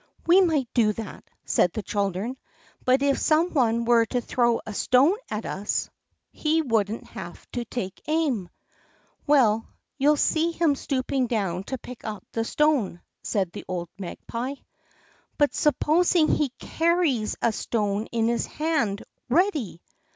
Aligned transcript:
"We 0.25 0.41
might 0.41 0.67
do 0.73 0.93
that," 0.93 1.25
said 1.45 1.73
the 1.73 1.83
children; 1.83 2.35
"but 2.83 3.03
if 3.03 3.19
some 3.19 3.53
one 3.53 3.85
were 3.85 4.07
to 4.07 4.19
throw 4.19 4.59
a 4.65 4.73
stone 4.73 5.15
at 5.29 5.45
us, 5.45 5.91
he 6.31 6.63
wouldn't 6.63 7.03
have 7.09 7.45
to 7.51 7.65
take 7.65 8.01
aim." 8.07 8.49
"Well, 9.27 9.67
you'll 9.99 10.17
see 10.17 10.53
him 10.53 10.73
stooping 10.73 11.27
down 11.27 11.65
to 11.65 11.77
pick 11.77 12.03
up 12.03 12.25
the 12.31 12.43
stone," 12.43 12.99
said 13.21 13.51
the 13.51 13.63
old 13.67 13.89
Magpie. 13.99 14.55
"But 15.37 15.53
supposing 15.53 16.29
he 16.29 16.49
carries 16.57 17.35
a 17.39 17.51
stone 17.51 18.07
in 18.07 18.27
his 18.27 18.47
hand, 18.47 19.03
ready?" 19.29 19.83